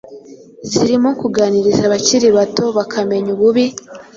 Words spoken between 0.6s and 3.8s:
zirimo kuganiriza abakiri bato bakamenya ububi